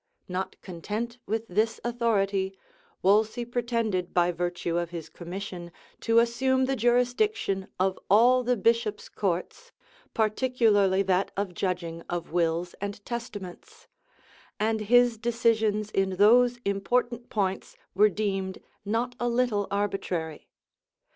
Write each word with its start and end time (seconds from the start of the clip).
Not 0.27 0.59
content 0.63 1.19
with 1.27 1.45
this 1.47 1.79
authority, 1.83 2.57
Wolsey 3.03 3.45
pretended, 3.45 4.15
by 4.15 4.31
virtue 4.31 4.75
of 4.79 4.89
his 4.89 5.09
commission, 5.09 5.71
to 5.99 6.17
assume 6.17 6.65
the 6.65 6.75
jurisdiction 6.75 7.67
of 7.79 7.99
all 8.09 8.41
the 8.41 8.57
bishops' 8.57 9.07
courts, 9.09 9.71
particularly 10.15 11.03
that 11.03 11.29
of 11.37 11.53
judging 11.53 12.01
of 12.09 12.31
wills 12.31 12.73
and 12.81 13.05
testaments; 13.05 13.87
and 14.59 14.79
his 14.89 15.19
decisions 15.19 15.91
in 15.91 16.15
those 16.15 16.57
important 16.65 17.29
points 17.29 17.77
were 17.93 18.09
deemed 18.09 18.57
not 18.83 19.13
a 19.19 19.29
little 19.29 19.67
arbitrary. 19.69 20.47